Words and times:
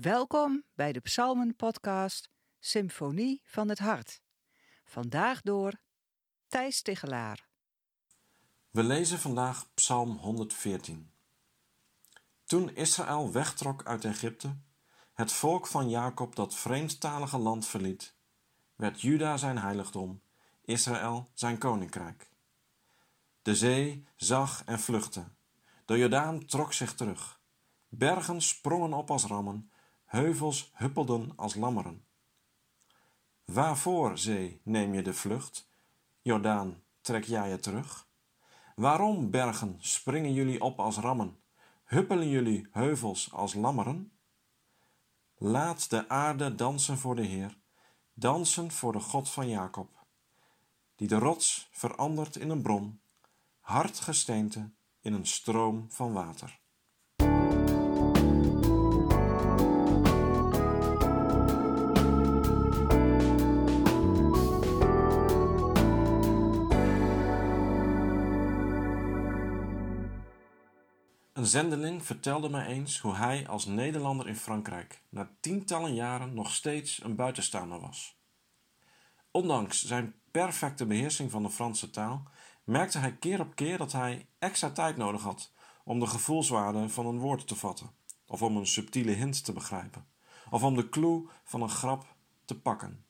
Welkom 0.00 0.64
bij 0.74 0.92
de 0.92 1.00
Psalmen-podcast 1.00 2.30
Symfonie 2.58 3.42
van 3.44 3.68
het 3.68 3.78
Hart. 3.78 4.20
Vandaag 4.84 5.40
door 5.40 5.80
Thijs 6.48 6.82
Tigelaar. 6.82 7.48
We 8.70 8.82
lezen 8.82 9.18
vandaag 9.18 9.74
Psalm 9.74 10.16
114. 10.16 11.10
Toen 12.44 12.74
Israël 12.74 13.32
wegtrok 13.32 13.84
uit 13.84 14.04
Egypte, 14.04 14.56
het 15.12 15.32
volk 15.32 15.66
van 15.66 15.90
Jacob 15.90 16.36
dat 16.36 16.54
vreemdtalige 16.54 17.38
land 17.38 17.66
verliet, 17.66 18.14
werd 18.74 19.00
Juda 19.00 19.36
zijn 19.36 19.58
heiligdom, 19.58 20.22
Israël 20.64 21.30
zijn 21.34 21.58
koninkrijk. 21.58 22.30
De 23.42 23.56
zee 23.56 24.06
zag 24.16 24.62
en 24.64 24.80
vluchtte, 24.80 25.24
de 25.84 25.98
Jordaan 25.98 26.46
trok 26.46 26.72
zich 26.72 26.94
terug, 26.94 27.40
bergen 27.88 28.42
sprongen 28.42 28.92
op 28.92 29.10
als 29.10 29.24
rammen, 29.24 29.70
heuvels 30.08 30.70
huppelden 30.74 31.32
als 31.36 31.54
lammeren. 31.54 32.04
Waarvoor, 33.44 34.18
zee, 34.18 34.60
neem 34.64 34.94
je 34.94 35.02
de 35.02 35.14
vlucht? 35.14 35.70
Jordaan, 36.22 36.82
trek 37.00 37.24
jij 37.24 37.50
je 37.50 37.58
terug? 37.58 38.08
Waarom, 38.74 39.30
bergen, 39.30 39.76
springen 39.78 40.32
jullie 40.32 40.60
op 40.60 40.80
als 40.80 40.96
rammen? 40.96 41.40
Huppelen 41.84 42.28
jullie 42.28 42.68
heuvels 42.70 43.32
als 43.32 43.54
lammeren? 43.54 44.12
Laat 45.36 45.90
de 45.90 46.08
aarde 46.08 46.54
dansen 46.54 46.98
voor 46.98 47.14
de 47.14 47.24
Heer, 47.24 47.58
dansen 48.14 48.70
voor 48.70 48.92
de 48.92 49.00
God 49.00 49.30
van 49.30 49.48
Jacob, 49.48 50.06
die 50.96 51.08
de 51.08 51.18
rots 51.18 51.68
verandert 51.70 52.36
in 52.36 52.50
een 52.50 52.62
bron, 52.62 53.00
hard 53.60 54.00
gesteente 54.00 54.70
in 55.00 55.12
een 55.12 55.26
stroom 55.26 55.86
van 55.90 56.12
water. 56.12 56.57
Een 71.38 71.46
zendeling 71.46 72.04
vertelde 72.04 72.48
mij 72.48 72.66
eens 72.66 73.00
hoe 73.00 73.14
hij 73.14 73.48
als 73.48 73.66
Nederlander 73.66 74.28
in 74.28 74.36
Frankrijk 74.36 75.02
na 75.08 75.30
tientallen 75.40 75.94
jaren 75.94 76.34
nog 76.34 76.52
steeds 76.52 77.02
een 77.04 77.14
buitenstaander 77.14 77.80
was. 77.80 78.18
Ondanks 79.30 79.82
zijn 79.84 80.14
perfecte 80.30 80.86
beheersing 80.86 81.30
van 81.30 81.42
de 81.42 81.50
Franse 81.50 81.90
taal 81.90 82.22
merkte 82.64 82.98
hij 82.98 83.16
keer 83.16 83.40
op 83.40 83.54
keer 83.54 83.78
dat 83.78 83.92
hij 83.92 84.26
extra 84.38 84.70
tijd 84.70 84.96
nodig 84.96 85.22
had 85.22 85.52
om 85.84 86.00
de 86.00 86.06
gevoelswaarde 86.06 86.88
van 86.88 87.06
een 87.06 87.18
woord 87.18 87.46
te 87.46 87.56
vatten, 87.56 87.90
of 88.26 88.42
om 88.42 88.56
een 88.56 88.66
subtiele 88.66 89.12
hint 89.12 89.44
te 89.44 89.52
begrijpen, 89.52 90.06
of 90.50 90.62
om 90.62 90.74
de 90.74 90.88
clue 90.88 91.28
van 91.44 91.62
een 91.62 91.70
grap 91.70 92.06
te 92.44 92.60
pakken. 92.60 93.04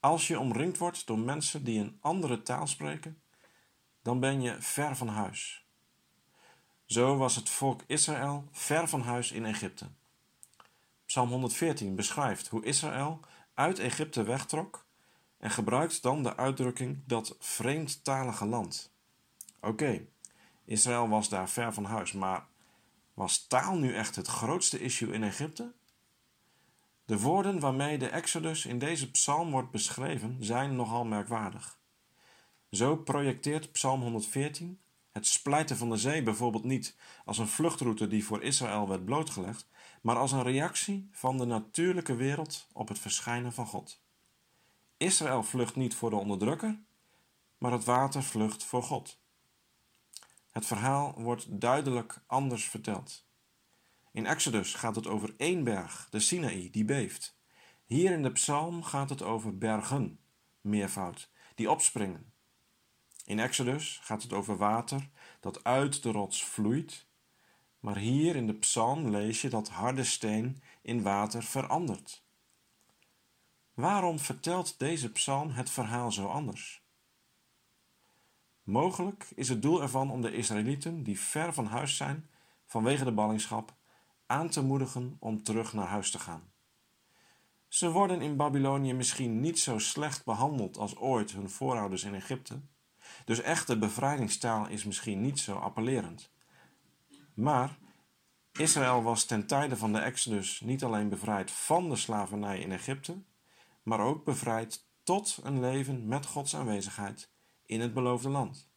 Als 0.00 0.26
je 0.28 0.38
omringd 0.38 0.78
wordt 0.78 1.06
door 1.06 1.18
mensen 1.18 1.64
die 1.64 1.80
een 1.80 1.98
andere 2.00 2.42
taal 2.42 2.66
spreken, 2.66 3.22
dan 4.02 4.20
ben 4.20 4.42
je 4.42 4.56
ver 4.60 4.96
van 4.96 5.08
huis. 5.08 5.63
Zo 6.86 7.16
was 7.16 7.36
het 7.36 7.48
volk 7.48 7.82
Israël 7.86 8.48
ver 8.52 8.88
van 8.88 9.00
huis 9.00 9.32
in 9.32 9.44
Egypte. 9.44 9.86
Psalm 11.06 11.28
114 11.28 11.94
beschrijft 11.94 12.48
hoe 12.48 12.64
Israël 12.64 13.20
uit 13.54 13.78
Egypte 13.78 14.22
wegtrok 14.22 14.86
en 15.38 15.50
gebruikt 15.50 16.02
dan 16.02 16.22
de 16.22 16.36
uitdrukking 16.36 17.02
dat 17.06 17.36
vreemdtalige 17.38 18.46
land. 18.46 18.92
Oké, 19.60 20.06
Israël 20.64 21.08
was 21.08 21.28
daar 21.28 21.48
ver 21.48 21.72
van 21.72 21.84
huis, 21.84 22.12
maar 22.12 22.46
was 23.14 23.46
taal 23.46 23.76
nu 23.76 23.94
echt 23.94 24.16
het 24.16 24.26
grootste 24.26 24.80
issue 24.80 25.12
in 25.12 25.22
Egypte? 25.22 25.72
De 27.04 27.18
woorden 27.18 27.60
waarmee 27.60 27.98
de 27.98 28.08
Exodus 28.08 28.66
in 28.66 28.78
deze 28.78 29.10
psalm 29.10 29.50
wordt 29.50 29.70
beschreven 29.70 30.36
zijn 30.40 30.76
nogal 30.76 31.04
merkwaardig. 31.04 31.78
Zo 32.70 32.96
projecteert 32.96 33.72
Psalm 33.72 34.00
114 34.00 34.80
het 35.14 35.26
splijten 35.26 35.76
van 35.76 35.90
de 35.90 35.96
zee 35.96 36.22
bijvoorbeeld 36.22 36.64
niet 36.64 36.96
als 37.24 37.38
een 37.38 37.48
vluchtroute 37.48 38.06
die 38.06 38.24
voor 38.24 38.42
Israël 38.42 38.88
werd 38.88 39.04
blootgelegd, 39.04 39.68
maar 40.00 40.16
als 40.16 40.32
een 40.32 40.42
reactie 40.42 41.08
van 41.12 41.38
de 41.38 41.44
natuurlijke 41.44 42.14
wereld 42.14 42.66
op 42.72 42.88
het 42.88 42.98
verschijnen 42.98 43.52
van 43.52 43.66
God. 43.66 44.02
Israël 44.96 45.42
vlucht 45.42 45.76
niet 45.76 45.94
voor 45.94 46.10
de 46.10 46.16
onderdrukker, 46.16 46.78
maar 47.58 47.72
het 47.72 47.84
water 47.84 48.22
vlucht 48.22 48.64
voor 48.64 48.82
God. 48.82 49.20
Het 50.50 50.66
verhaal 50.66 51.14
wordt 51.16 51.60
duidelijk 51.60 52.22
anders 52.26 52.68
verteld. 52.68 53.26
In 54.12 54.26
Exodus 54.26 54.74
gaat 54.74 54.96
het 54.96 55.06
over 55.06 55.34
één 55.36 55.64
berg, 55.64 56.08
de 56.10 56.20
Sinaï, 56.20 56.70
die 56.70 56.84
beeft. 56.84 57.38
Hier 57.84 58.12
in 58.12 58.22
de 58.22 58.32
psalm 58.32 58.82
gaat 58.82 59.10
het 59.10 59.22
over 59.22 59.58
bergen, 59.58 60.18
meervoud, 60.60 61.30
die 61.54 61.70
opspringen. 61.70 62.33
In 63.24 63.38
Exodus 63.38 64.00
gaat 64.02 64.22
het 64.22 64.32
over 64.32 64.56
water 64.56 65.08
dat 65.40 65.64
uit 65.64 66.02
de 66.02 66.10
rots 66.10 66.44
vloeit, 66.44 67.06
maar 67.80 67.96
hier 67.96 68.36
in 68.36 68.46
de 68.46 68.54
psalm 68.54 69.10
lees 69.10 69.40
je 69.40 69.48
dat 69.48 69.68
harde 69.68 70.04
steen 70.04 70.62
in 70.82 71.02
water 71.02 71.42
verandert. 71.42 72.22
Waarom 73.74 74.18
vertelt 74.18 74.78
deze 74.78 75.12
psalm 75.12 75.50
het 75.50 75.70
verhaal 75.70 76.12
zo 76.12 76.26
anders? 76.26 76.82
Mogelijk 78.62 79.32
is 79.34 79.48
het 79.48 79.62
doel 79.62 79.82
ervan 79.82 80.10
om 80.10 80.20
de 80.20 80.32
Israëlieten 80.32 81.02
die 81.02 81.20
ver 81.20 81.54
van 81.54 81.66
huis 81.66 81.96
zijn 81.96 82.28
vanwege 82.66 83.04
de 83.04 83.12
ballingschap 83.12 83.74
aan 84.26 84.48
te 84.48 84.62
moedigen 84.62 85.16
om 85.18 85.42
terug 85.42 85.72
naar 85.72 85.86
huis 85.86 86.10
te 86.10 86.18
gaan. 86.18 86.52
Ze 87.68 87.90
worden 87.90 88.20
in 88.20 88.36
Babylonië 88.36 88.92
misschien 88.92 89.40
niet 89.40 89.58
zo 89.58 89.78
slecht 89.78 90.24
behandeld 90.24 90.76
als 90.76 90.96
ooit 90.96 91.32
hun 91.32 91.50
voorouders 91.50 92.04
in 92.04 92.14
Egypte, 92.14 92.60
dus 93.24 93.40
echte 93.40 93.78
bevrijdingstaal 93.78 94.68
is 94.68 94.84
misschien 94.84 95.20
niet 95.20 95.38
zo 95.38 95.56
appellerend. 95.56 96.30
Maar 97.34 97.78
Israël 98.52 99.02
was 99.02 99.24
ten 99.24 99.46
tijde 99.46 99.76
van 99.76 99.92
de 99.92 99.98
Exodus 99.98 100.60
niet 100.60 100.84
alleen 100.84 101.08
bevrijd 101.08 101.50
van 101.50 101.88
de 101.88 101.96
slavernij 101.96 102.58
in 102.58 102.72
Egypte, 102.72 103.22
maar 103.82 104.00
ook 104.00 104.24
bevrijd 104.24 104.86
tot 105.02 105.40
een 105.42 105.60
leven 105.60 106.06
met 106.06 106.26
Gods 106.26 106.56
aanwezigheid 106.56 107.30
in 107.66 107.80
het 107.80 107.94
beloofde 107.94 108.28
land. 108.28 108.68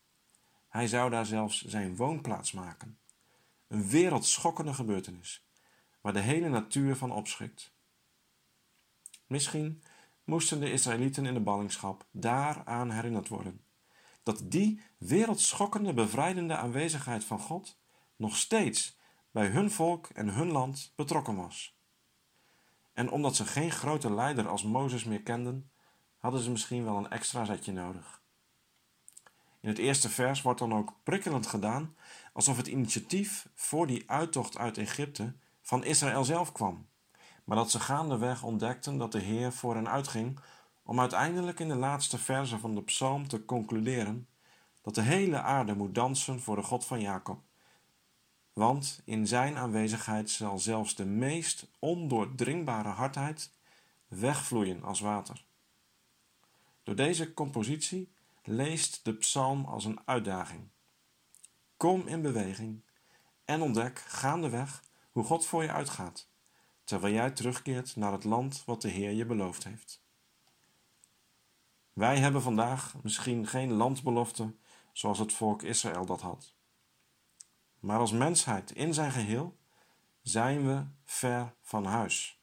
Hij 0.69 0.87
zou 0.87 1.09
daar 1.09 1.25
zelfs 1.25 1.65
zijn 1.65 1.95
woonplaats 1.95 2.51
maken. 2.51 2.99
Een 3.67 3.89
wereldschokkende 3.89 4.73
gebeurtenis, 4.73 5.47
waar 6.01 6.13
de 6.13 6.19
hele 6.19 6.49
natuur 6.49 6.95
van 6.95 7.11
opschrikt. 7.11 7.73
Misschien 9.27 9.83
moesten 10.23 10.59
de 10.59 10.71
Israëlieten 10.71 11.25
in 11.25 11.33
de 11.33 11.39
ballingschap 11.39 12.05
daaraan 12.11 12.91
herinnerd 12.91 13.27
worden 13.27 13.66
dat 14.27 14.51
die 14.51 14.81
wereldschokkende 14.97 15.93
bevrijdende 15.93 16.55
aanwezigheid 16.55 17.23
van 17.23 17.39
God 17.39 17.79
nog 18.15 18.35
steeds 18.37 18.97
bij 19.31 19.47
hun 19.47 19.71
volk 19.71 20.07
en 20.07 20.29
hun 20.29 20.51
land 20.51 20.93
betrokken 20.95 21.35
was. 21.35 21.77
En 22.93 23.09
omdat 23.09 23.35
ze 23.35 23.45
geen 23.45 23.71
grote 23.71 24.13
leider 24.13 24.47
als 24.47 24.63
Mozes 24.63 25.03
meer 25.03 25.21
kenden, 25.21 25.71
hadden 26.17 26.41
ze 26.41 26.51
misschien 26.51 26.83
wel 26.83 26.97
een 26.97 27.09
extra 27.09 27.45
zetje 27.45 27.71
nodig. 27.71 28.21
In 29.59 29.69
het 29.69 29.77
eerste 29.77 30.09
vers 30.09 30.41
wordt 30.41 30.59
dan 30.59 30.73
ook 30.73 30.93
prikkelend 31.03 31.47
gedaan 31.47 31.95
alsof 32.33 32.57
het 32.57 32.67
initiatief 32.67 33.49
voor 33.53 33.87
die 33.87 34.09
uittocht 34.09 34.57
uit 34.57 34.77
Egypte 34.77 35.35
van 35.61 35.83
Israël 35.83 36.23
zelf 36.23 36.51
kwam, 36.51 36.87
maar 37.43 37.57
dat 37.57 37.71
ze 37.71 37.79
gaandeweg 37.79 38.43
ontdekten 38.43 38.97
dat 38.97 39.11
de 39.11 39.19
Heer 39.19 39.51
voor 39.51 39.75
hen 39.75 39.89
uitging 39.89 40.39
om 40.87 40.99
uiteindelijk 40.99 41.59
in 41.59 41.67
de 41.67 41.75
laatste 41.75 42.17
verse 42.17 42.59
van 42.59 42.75
de 42.75 42.83
psalm 42.83 43.27
te 43.27 43.45
concluderen 43.45 44.27
dat 44.81 44.95
de 44.95 45.01
hele 45.01 45.41
aarde 45.41 45.75
moet 45.75 45.95
dansen 45.95 46.39
voor 46.39 46.55
de 46.55 46.63
God 46.63 46.85
van 46.85 47.01
Jacob. 47.01 47.41
Want 48.53 49.01
in 49.05 49.27
zijn 49.27 49.57
aanwezigheid 49.57 50.29
zal 50.29 50.59
zelfs 50.59 50.95
de 50.95 51.05
meest 51.05 51.67
ondoordringbare 51.79 52.89
hardheid 52.89 53.51
wegvloeien 54.07 54.83
als 54.83 54.99
water. 54.99 55.45
Door 56.83 56.95
deze 56.95 57.33
compositie 57.33 58.11
leest 58.43 59.05
de 59.05 59.13
psalm 59.13 59.65
als 59.65 59.85
een 59.85 59.99
uitdaging. 60.05 60.67
Kom 61.77 62.07
in 62.07 62.21
beweging 62.21 62.81
en 63.45 63.61
ontdek 63.61 63.99
gaandeweg 63.99 64.83
hoe 65.11 65.23
God 65.23 65.45
voor 65.45 65.63
je 65.63 65.71
uitgaat, 65.71 66.27
terwijl 66.83 67.13
jij 67.13 67.31
terugkeert 67.31 67.95
naar 67.95 68.11
het 68.11 68.23
land 68.23 68.63
wat 68.65 68.81
de 68.81 68.89
Heer 68.89 69.11
je 69.11 69.25
beloofd 69.25 69.63
heeft. 69.63 70.05
Wij 71.97 72.17
hebben 72.17 72.41
vandaag 72.41 72.95
misschien 73.03 73.47
geen 73.47 73.71
landbelofte 73.71 74.55
zoals 74.91 75.19
het 75.19 75.33
volk 75.33 75.61
Israël 75.61 76.05
dat 76.05 76.21
had. 76.21 76.55
Maar 77.79 77.99
als 77.99 78.11
mensheid 78.11 78.71
in 78.71 78.93
zijn 78.93 79.11
geheel 79.11 79.57
zijn 80.21 80.65
we 80.65 80.85
ver 81.03 81.53
van 81.61 81.85
huis. 81.85 82.41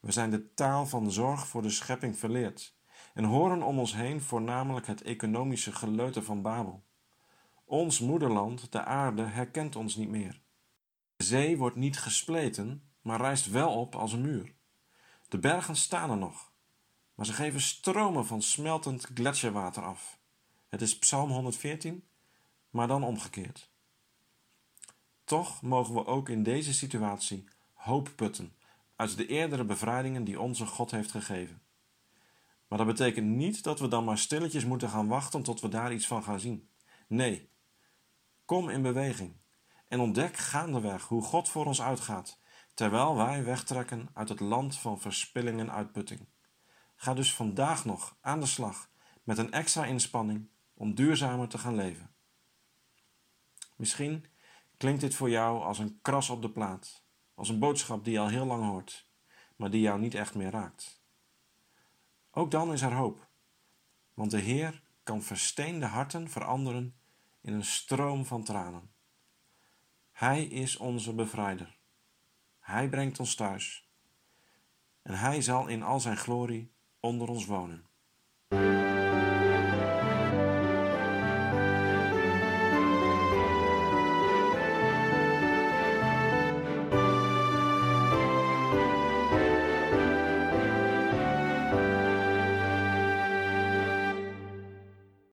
We 0.00 0.12
zijn 0.12 0.30
de 0.30 0.54
taal 0.54 0.86
van 0.86 1.10
zorg 1.10 1.46
voor 1.46 1.62
de 1.62 1.70
schepping 1.70 2.18
verleerd 2.18 2.76
en 3.14 3.24
horen 3.24 3.62
om 3.62 3.78
ons 3.78 3.94
heen 3.94 4.20
voornamelijk 4.20 4.86
het 4.86 5.02
economische 5.02 5.72
geleuter 5.72 6.22
van 6.22 6.42
Babel. 6.42 6.84
Ons 7.64 8.00
moederland, 8.00 8.72
de 8.72 8.84
aarde, 8.84 9.22
herkent 9.22 9.76
ons 9.76 9.96
niet 9.96 10.10
meer. 10.10 10.40
De 11.16 11.24
zee 11.24 11.58
wordt 11.58 11.76
niet 11.76 11.98
gespleten, 11.98 12.90
maar 13.02 13.20
rijst 13.20 13.50
wel 13.50 13.74
op 13.74 13.94
als 13.94 14.12
een 14.12 14.22
muur. 14.22 14.54
De 15.28 15.38
bergen 15.38 15.76
staan 15.76 16.10
er 16.10 16.16
nog, 16.16 16.49
maar 17.20 17.28
ze 17.28 17.34
geven 17.34 17.60
stromen 17.60 18.26
van 18.26 18.42
smeltend 18.42 19.08
gletsjerwater 19.14 19.82
af. 19.82 20.18
Het 20.68 20.82
is 20.82 20.98
Psalm 20.98 21.30
114, 21.30 22.04
maar 22.70 22.86
dan 22.86 23.04
omgekeerd. 23.04 23.70
Toch 25.24 25.62
mogen 25.62 25.94
we 25.94 26.06
ook 26.06 26.28
in 26.28 26.42
deze 26.42 26.74
situatie 26.74 27.44
hoop 27.72 28.10
putten 28.16 28.54
uit 28.96 29.16
de 29.16 29.26
eerdere 29.26 29.64
bevrijdingen 29.64 30.24
die 30.24 30.40
onze 30.40 30.66
God 30.66 30.90
heeft 30.90 31.10
gegeven. 31.10 31.62
Maar 32.68 32.78
dat 32.78 32.86
betekent 32.86 33.26
niet 33.26 33.62
dat 33.62 33.80
we 33.80 33.88
dan 33.88 34.04
maar 34.04 34.18
stilletjes 34.18 34.64
moeten 34.64 34.88
gaan 34.88 35.08
wachten 35.08 35.42
tot 35.42 35.60
we 35.60 35.68
daar 35.68 35.92
iets 35.92 36.06
van 36.06 36.22
gaan 36.22 36.40
zien. 36.40 36.68
Nee, 37.06 37.50
kom 38.44 38.68
in 38.68 38.82
beweging 38.82 39.36
en 39.88 40.00
ontdek 40.00 40.36
gaandeweg 40.36 41.08
hoe 41.08 41.22
God 41.22 41.48
voor 41.48 41.66
ons 41.66 41.82
uitgaat, 41.82 42.38
terwijl 42.74 43.16
wij 43.16 43.44
wegtrekken 43.44 44.08
uit 44.14 44.28
het 44.28 44.40
land 44.40 44.78
van 44.78 45.00
verspilling 45.00 45.60
en 45.60 45.72
uitputting. 45.72 46.28
Ga 47.02 47.14
dus 47.14 47.34
vandaag 47.34 47.84
nog 47.84 48.16
aan 48.20 48.40
de 48.40 48.46
slag 48.46 48.90
met 49.22 49.38
een 49.38 49.52
extra 49.52 49.84
inspanning 49.84 50.48
om 50.74 50.94
duurzamer 50.94 51.48
te 51.48 51.58
gaan 51.58 51.74
leven. 51.74 52.14
Misschien 53.76 54.24
klinkt 54.76 55.00
dit 55.00 55.14
voor 55.14 55.30
jou 55.30 55.62
als 55.62 55.78
een 55.78 55.98
kras 56.02 56.30
op 56.30 56.42
de 56.42 56.50
plaat, 56.50 57.04
als 57.34 57.48
een 57.48 57.58
boodschap 57.58 58.04
die 58.04 58.12
je 58.12 58.18
al 58.18 58.28
heel 58.28 58.44
lang 58.44 58.64
hoort, 58.64 59.10
maar 59.56 59.70
die 59.70 59.80
jou 59.80 60.00
niet 60.00 60.14
echt 60.14 60.34
meer 60.34 60.50
raakt. 60.50 61.02
Ook 62.30 62.50
dan 62.50 62.72
is 62.72 62.82
er 62.82 62.94
hoop, 62.94 63.28
want 64.14 64.30
de 64.30 64.40
Heer 64.40 64.82
kan 65.02 65.22
versteende 65.22 65.86
harten 65.86 66.30
veranderen 66.30 67.00
in 67.40 67.52
een 67.52 67.64
stroom 67.64 68.26
van 68.26 68.44
tranen. 68.44 68.92
Hij 70.12 70.44
is 70.44 70.76
onze 70.76 71.14
bevrijder. 71.14 71.78
Hij 72.58 72.88
brengt 72.88 73.20
ons 73.20 73.34
thuis. 73.34 73.90
En 75.02 75.18
Hij 75.18 75.42
zal 75.42 75.66
in 75.66 75.82
al 75.82 76.00
zijn 76.00 76.16
glorie 76.16 76.78
onder 77.00 77.28
ons 77.28 77.46
wonen. 77.46 77.84